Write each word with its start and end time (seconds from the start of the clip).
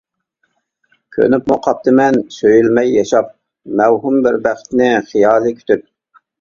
كۆنۈپمۇ 1.17 1.57
قاپتىمەن 1.67 2.17
سۆيۈلمەي 2.37 2.91
ياشاپ، 2.95 3.31
مەۋھۇم 3.83 4.19
بىر 4.27 4.41
بەختنى 4.49 4.91
خىيالىي 5.15 5.59
كۈتۈپ. 5.63 5.89